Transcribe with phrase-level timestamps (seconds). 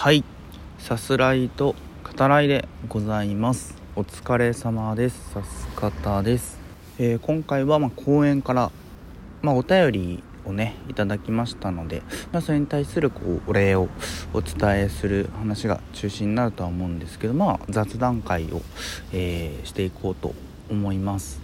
[0.00, 0.24] はい。
[0.78, 1.74] さすらいと
[2.16, 3.74] 語らいでございます。
[3.94, 5.32] お疲れ様です。
[5.34, 6.58] さす方です、
[6.98, 8.72] えー今回はま公演から
[9.42, 12.02] まあお便りをねいただきましたので、
[12.32, 13.90] まあ、それに対するこうお礼を
[14.32, 18.62] お伝えする話が中心になるとは思うんですけどまあ雑談会を、
[19.12, 20.34] えーしていこうと
[20.70, 21.42] 思います。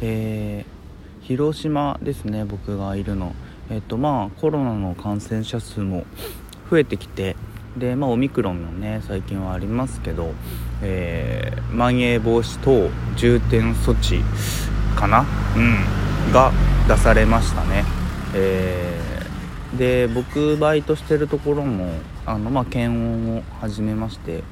[0.00, 3.34] えー広島ですね僕がいるの。
[3.68, 6.06] えっ、とまあコロナの感染者数も
[6.70, 7.34] 増えてきて
[7.76, 10.32] でまあオミクロンのね最近はありますけど、
[10.82, 14.20] えーまん延防止等重点措置
[14.96, 15.26] かな？
[15.56, 16.32] うん。
[16.32, 16.52] が
[16.88, 17.84] 出されましたね。
[18.34, 19.06] えー
[19.76, 21.90] で僕バイトしてるところも
[22.24, 24.42] あのまあ検温を始めまして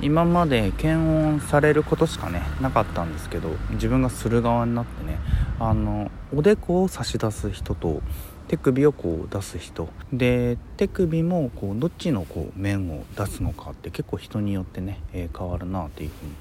[0.00, 5.18] 今まで検温されることしかねなかったんですけど自分がする側になってね
[5.58, 8.02] あのおでこを差し出す人と
[8.48, 16.32] 手首をこう出す人で手首もこうどっちのこう面を出すのかって結構人によってね、えー変わるなっていうふうに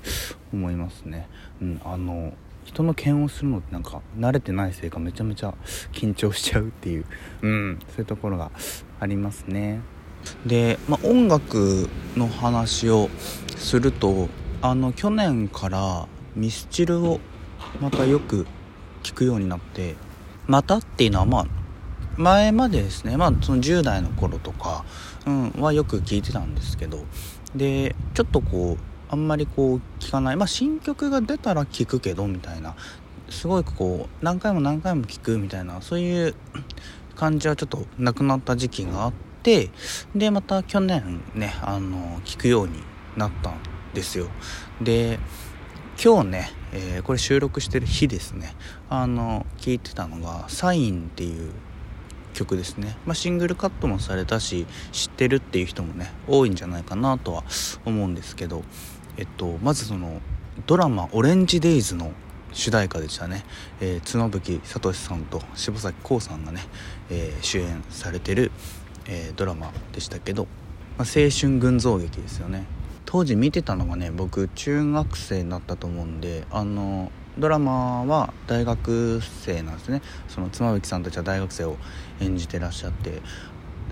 [0.54, 1.28] 思いますね。
[1.62, 5.54] うん、あの人の検温するのってなんか慣れてないせいかめちゃめちゃ
[5.92, 7.06] 緊張しちゃうっていう、
[7.42, 8.52] うん、そういうところが
[9.00, 9.82] ありますね。
[10.46, 13.10] で、まあ、音楽の話を
[13.56, 14.30] すると
[14.62, 17.20] あの去年からミスチルを
[17.80, 18.46] またよく
[19.04, 19.96] 聞くようになって
[20.48, 21.46] またっていうのはまあ
[22.18, 24.86] 前までですねまあその10代の頃とか、
[25.26, 27.00] うん、はよく聞いてたんですけど
[27.56, 30.36] でちょっとこうあんまりこう聞かない。
[30.36, 32.76] まあ新曲が出たら聞くけどみたいな
[33.30, 36.36] すごいこう何回も何回も聞くみたいなそういう
[37.16, 39.70] 感じはちょっとなくなった時期があって
[40.16, 42.84] でまた去年ねあの聞くように
[43.16, 43.60] なったん
[43.94, 44.28] ですよ。
[44.82, 45.20] で
[46.04, 48.56] 今日ね、えーこれ収録してる日ですね。
[48.90, 51.52] あの聞いてたのが「サイン」っていう
[52.38, 57.44] 曲ですね、まあ、シングルカットもされたし知ってるっていう人もね多いんじゃないかなとは
[57.84, 58.64] 思うんですけど
[59.18, 60.22] えっとまずその
[60.68, 62.12] ドラマ「オレンジデイズ」の
[62.54, 63.44] 主題歌でしたね、
[63.82, 66.62] えー妻夫木聡さんと柴咲コウさんがね、
[67.10, 68.52] えー主演されてる、
[69.08, 70.48] えードラマでしたけど、
[70.98, 72.66] まあ、青春群像劇ですよね。
[73.06, 80.02] 当時見てたのがね僕中学生になったと思うんであのドラマは大学生なんですね。
[80.28, 81.78] その妻夫木さんたちは大学生を
[82.20, 83.22] 演じてらっしゃって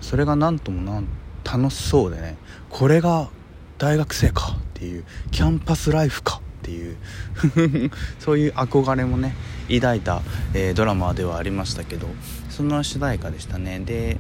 [0.01, 1.07] それがなんともなん
[1.43, 2.37] 楽しそうでね。
[2.69, 3.29] これが
[3.77, 6.97] 大学生かっていうキャンパスライフかっていう
[8.19, 9.35] そういう憧れもね
[9.71, 10.21] 抱いた、
[10.53, 12.07] えードラマではありましたけど
[12.49, 13.79] その主題歌でしたね。
[13.79, 14.17] で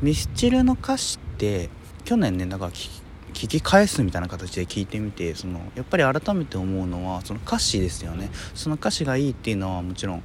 [0.00, 1.68] ミスチルの歌詞って
[2.04, 8.30] 去年ねなんか聞き聞き返すみたいな形で聞いてみてそのやっぱり改めて思うのはその歌詞ですよね。
[8.54, 10.22] その歌詞がいいっていうのはもちろん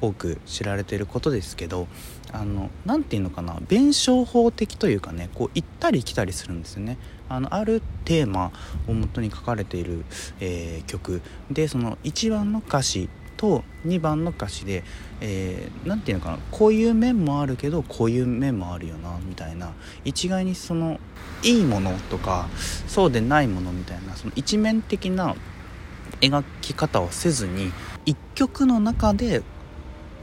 [0.00, 1.88] 多く知られてることですけど
[2.32, 6.98] あの何て言うのかな弁証法的というかねこう行ったり来たりするんですよね。
[7.28, 8.52] あのあるテーマ
[8.86, 10.04] を元に書かれている、
[10.40, 11.22] えー曲。
[11.50, 13.08] でその1番の歌詞
[13.44, 14.82] と2番の歌詞で
[15.20, 19.72] 何、えーていうのかなこういう面もあるけどこういう面もあるよなみたいな
[20.02, 20.98] 一概にその
[21.42, 22.48] いいものとか
[22.86, 25.36] そうでないものみたいなその一面的な
[26.22, 27.70] 描き方をせずに
[28.06, 29.42] 一曲の中で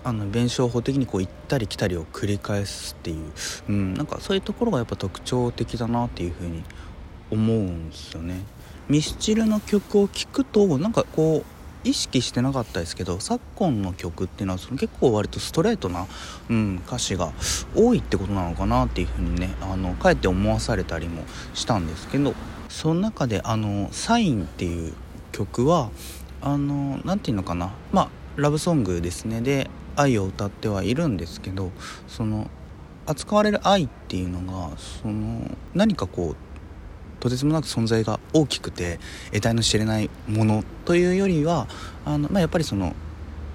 [0.03, 3.31] あの弁証法的にこう行ったり来たりを繰り返すっていう、
[3.69, 6.63] うん、なんかそういうところがやっぱ特徴的だなっていうふうに
[7.29, 8.41] 思うんですよね。
[8.89, 16.07] ミスチルの曲を聴くとなんかこう意識してなかったですけど昨今の曲っていうのはその結構割とストレートな、
[16.49, 17.31] うん、歌詞が
[17.75, 22.33] 多いってことなのかなっていうふうにねあのかえって思わされたりもしたんですけど
[22.69, 24.93] その中であの「サイン」っていう
[25.31, 25.89] 曲は
[26.41, 29.41] あのなんていうのかなまあラブソングですね。
[29.41, 31.71] で愛を歌ってはいるんですけど
[32.07, 32.49] その
[33.05, 36.50] 扱われる愛っていうのがその何かこう
[37.21, 38.99] とてつもなく存在が大きくて
[39.31, 41.67] 得体の知れないものというよりは
[42.03, 42.93] あの、まあ、やっぱりその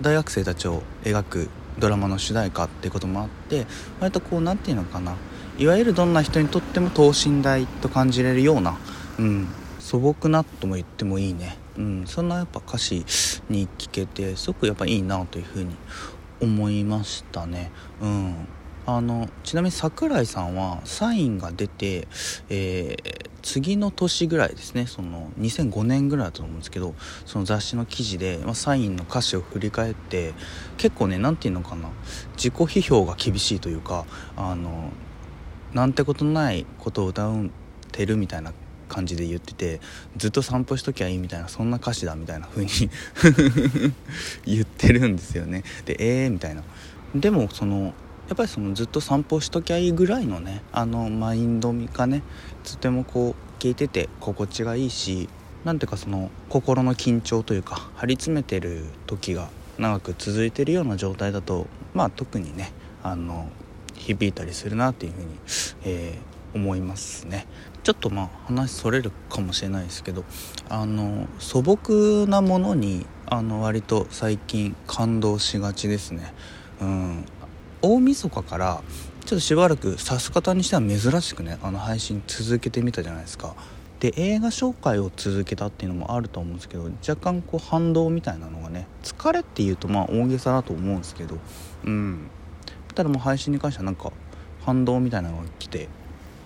[0.00, 3.66] 大学生たちを描くドラマの主題歌っていうこともあって
[4.00, 5.14] 割とこう何て言うのかな。
[5.58, 8.76] いわゆるどんな人にとっても等身大と感じれるような、
[9.18, 9.48] うん、
[9.78, 13.06] 素朴なとも言ってもいいね、うん、そんなやっぱ歌詞
[13.48, 15.74] に聞けてすごくやっぱいいなというふうに
[16.42, 17.70] 思いましたね。
[18.02, 18.48] うん。
[18.86, 22.08] あのちなみに桜井さんはサインが出て、
[22.48, 26.96] えー次の年ぐらいですねその2005年ぐらいだと思うんですけど
[27.26, 30.34] その雑誌の記事で、まあ、サインの歌詞を振り返って
[30.78, 31.90] 結構ね何て言うのかな
[32.36, 34.04] 自己批評が厳しいというか
[34.36, 34.90] あの
[35.74, 37.34] なんてことないことを歌っ
[37.92, 38.52] てるみたいな
[38.88, 39.80] 感じで言ってて
[40.16, 42.70] ずっと散歩しときゃいいみたいなそんな歌詞だみたいな風に
[44.44, 45.62] 言ってるんですよね。
[45.84, 46.64] でえーみたいな。
[47.14, 47.94] でもその
[48.28, 52.22] やっぱりそのずっと散歩しときゃいいぐらいのねあのマインドがね
[52.64, 55.28] とてもこう聞いてて心地がいいし
[55.64, 63.48] なんていうかその心の緊張というか張り詰めてる時が長く続いてるような状態だとまあ特にねあの
[63.94, 65.28] 響いたりするなっていうふうに、
[65.84, 67.46] えー、思いますね。
[67.82, 70.24] ちょっとまあ話それるかもしれないですけど
[70.68, 76.34] あの素朴なものにあの割と最近感動しがちですね。
[76.80, 77.24] うん、
[77.86, 78.82] 大晦日から
[79.24, 83.54] ちょっとしばらくさす方にしては珍しくねあの配信続けてみたじゃないですか。
[84.00, 91.38] で映画紹介を続けたっていうのもあると思うんですけど若干こう反動みたいなのがね疲れっていうとまあ大げさだと思うんですけど
[91.84, 92.28] うん
[92.94, 94.12] ただもう配信に関してはなんか
[94.66, 95.88] 反動みたいなのが来て、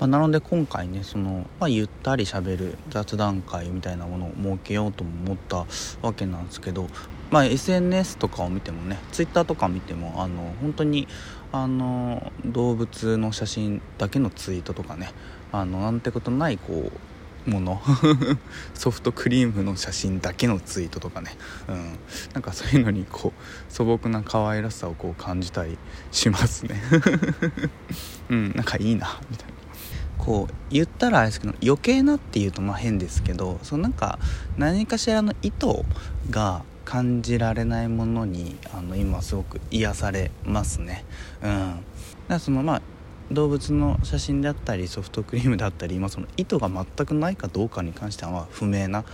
[0.00, 5.66] まあ、なので今回ねその、まあ、ゆったりしゃべる雑談会みたいなものを設けようと思った
[6.02, 6.88] わけなんですけど、
[7.30, 11.06] まあ、SNS とかを見てもね Twitter とか見てもあの本当に
[11.52, 15.12] あの動物の写真だけのツイートとかね
[15.52, 16.90] あのなんてことないこ
[17.46, 17.80] うもの
[18.74, 21.36] ソフトクリームの写真だけのツイートとかね、
[21.68, 21.98] うん、
[22.34, 25.78] なんかそういうのにこう素朴な可愛らしさをこう感じたり
[26.12, 26.80] しますね。
[28.28, 29.59] うんなんかいいなみたいな。
[30.20, 34.18] こう言ったらあれですけど余計なっていうとまあ変ですけどそのなんか
[34.58, 35.66] 何かしらの意図
[36.30, 41.04] が感じられないものにあの今すごく癒されますね。
[41.42, 41.48] うん。
[41.48, 41.80] だか
[42.28, 42.82] らそのまあ
[43.30, 49.04] 動物の写真であったりソフトクリームであったり、まあ、その意図が全くないかどうかに関しては不明な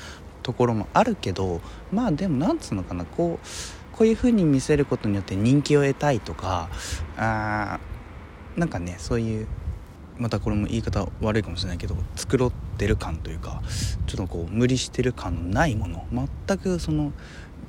[0.43, 1.61] ところもあるけど
[1.93, 6.71] まあでもなんつうのかなこうこういう風に見せることによって人気を得たいとか
[7.19, 9.47] あーなんかねそういう
[10.19, 13.63] またこれも言い方悪いかもしれないけど繕ってる感というか
[14.07, 16.07] ちょっとこう無理してる感のないもの。
[16.47, 17.13] 全くその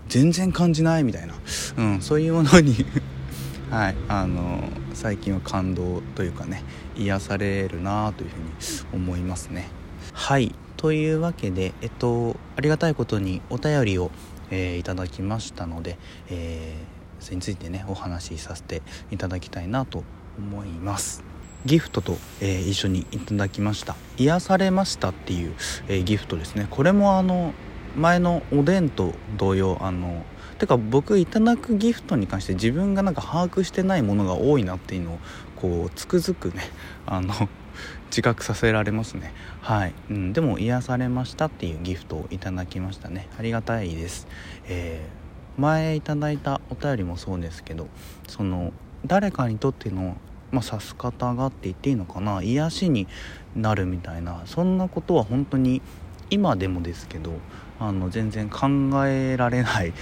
[0.07, 1.33] 全然感じないみたいな、
[1.77, 2.85] うん、そういうものに
[3.69, 4.63] はいあの
[4.94, 6.63] 最近は感動というかね
[6.95, 9.67] 癒されるなというふうに思いますね。
[10.13, 14.11] はいというわけでえっとありがたいことにお便りを、
[14.51, 15.97] えー、いただきましたので、
[16.29, 20.03] えー、それについてねお話しさせていただきたいなと
[20.38, 21.23] 思います。
[21.65, 23.95] ギフトと、えー、一緒にいただきました。
[24.18, 25.54] 癒されましたっていう、
[25.88, 26.68] えー、ギフトですね。
[26.69, 27.54] これもあの
[27.95, 30.24] 前のおでんと同様あの
[30.59, 35.19] てか僕いただくギフトに関して自分がなんか把握してないものが多いなっていうのを
[35.56, 36.63] こうつくづくね
[37.06, 37.33] あの
[38.09, 39.33] 自覚させられますね。
[39.62, 43.27] はい、うん、でも癒されましたっていうギフトをいただきましたね。
[43.38, 44.27] ありがたいです、
[44.68, 47.88] えー、前いただいたお便りもそうですけど
[48.27, 48.71] その
[49.06, 50.18] 誰かにとっての
[50.51, 53.07] まあ、さす方がって言っていいのかな癒しに
[53.55, 55.81] なるみたいなそんなことは本当に
[56.29, 57.33] 今でもですけど
[57.79, 58.67] あの全然考
[59.05, 59.94] えられない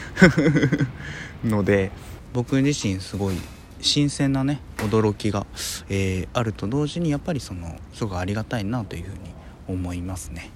[1.43, 1.91] ので
[2.33, 3.35] 僕自身すごい
[3.81, 5.45] 新鮮なね驚きが、
[5.89, 9.19] えー、あると同時にやっぱりそのすごくありがたいなというふうに
[9.67, 10.51] 思いますね。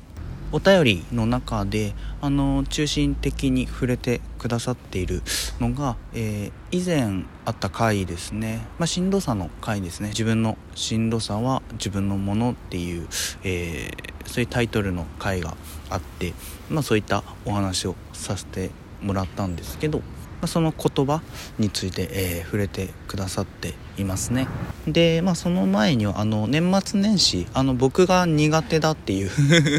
[0.51, 5.21] お便りの中であの中心的に触れてくださっている
[5.59, 10.09] のが、えー、以前あった回ですね、まあ、しんどさの回ですね。
[10.09, 13.07] 自分のしんどさは自分のものっていう、
[13.43, 15.55] えー、そういうタイトルの回が
[15.89, 16.33] あって、
[16.69, 20.01] まあ、そういったお話をさせてもらったんですけど
[20.41, 21.21] まあ、その言葉
[21.57, 24.47] について、えー、触れてくださっていますね。
[24.87, 29.29] で、まあ、その前にはあの年末年始あの僕が苦手だっていう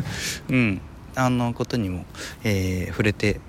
[0.50, 0.80] うん、
[1.14, 2.05] あのことにも、
[2.44, 3.40] えー、触れて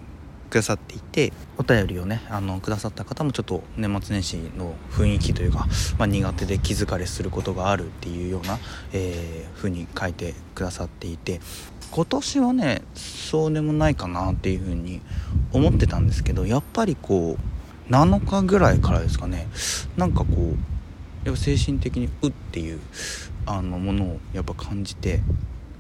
[0.52, 5.66] くださっていてお便りをねあのくださった方もちょっと年末年始の雰囲気というか、
[5.98, 8.60] まあ、苦手で気疲れすることがあるっていうような、
[8.92, 11.40] えー、風に書いてくださっていて
[11.90, 15.02] 今年はねそうでもないかなっていうふうに
[15.54, 19.48] 思ってたんですけどやっぱりこう7日ぐらいからですかね
[19.96, 22.80] なんかこうやっぱ精神的に「う」っていう
[23.46, 25.22] あのものをやっぱ感じて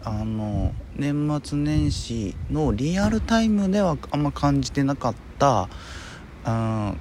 [0.03, 5.69] あの年末年始のリアルタイムではあんま感じてなかった
[6.43, 6.95] あ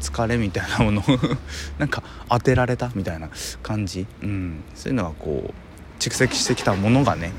[0.00, 1.02] 疲れみたいなもの。
[1.78, 3.30] なんか当てられたみたいな
[3.62, 5.54] 感じ、うん、そういうのがこう
[5.98, 7.32] 蓄積してきたものがね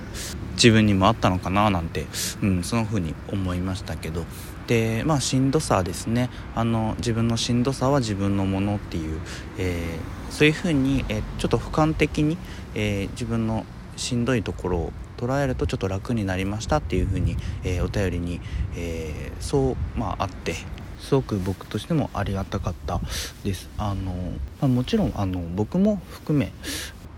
[0.56, 2.08] 自分にもあったのかななんて、
[2.42, 4.26] うん、その風に思いましたけど。
[4.68, 6.32] でまあしんどさですね。
[6.56, 9.20] あの自分のしんどさは自分のものっていう、
[9.60, 12.36] えー、そういう風に、えー、ちょっと俯瞰的に、
[12.74, 13.64] えー、自分の
[13.96, 18.42] しんどいところを捉えるとちょっと楽になりましたっていう風に、えお便りに、
[18.76, 20.56] えそうまああって
[21.00, 23.00] すごく僕としてもありがたかった
[23.44, 23.70] です。
[23.78, 24.14] あの、
[24.62, 26.52] まあ、もちろんあの僕も含め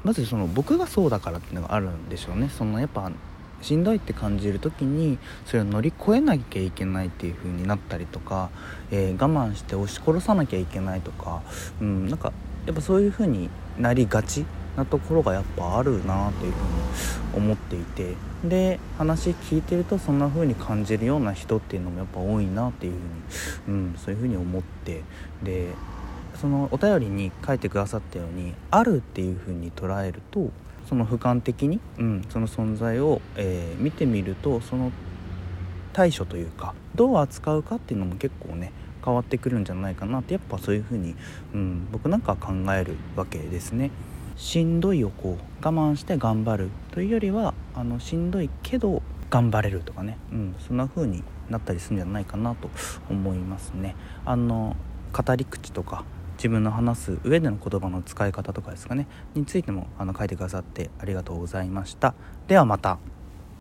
[0.03, 2.49] まずその僕がそうだからっていうのがあるんでしょうね。
[2.49, 3.11] そのやっぱ
[3.61, 8.49] しんどいって感じる時にそれを乗り越えなきゃいけないっていう風になったりとか、
[8.91, 11.41] えー、我慢して押し殺さなきゃいけないとか、
[11.81, 12.31] うん、なんか
[12.65, 13.49] やっぱそういう風に
[13.79, 14.45] なりがち
[14.77, 18.13] なところがやっぱあるなというふうに思っていて
[18.45, 25.03] で話聞いてるとそんな風に感じるような人っていうのもやっぱ多いなっていうふうに、うん、そういう風に思って
[25.43, 25.69] で
[26.39, 30.51] そのお便りに書いてくださったようにあるっていう風に捉えると
[30.87, 34.91] その俯瞰的に、うん、その存在を、えー、見てみるとその
[35.91, 38.71] 対処というかどう扱うかっていうのも結構ね
[39.03, 41.15] 変わってくるんじゃないかなってやっぱそういう風に、
[41.53, 43.89] うん、僕なんかは考えるわけですね。
[44.37, 52.69] しんどいをこう我慢して頑張るというよりはあのしんどいけど頑張れるとかね、うん、そんな風になったりするんじゃないかなと
[53.09, 53.95] 思いますね。
[54.25, 54.75] あの
[55.11, 56.05] 語り口とか
[56.37, 62.13] 自分の話す上での言葉の使い方とかですかねについてもあの書いてくださってありがとうございました。
[62.47, 63.16] ではまた。